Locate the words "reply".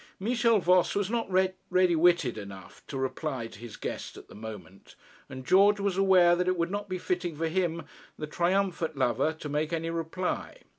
2.97-3.45, 9.91-10.61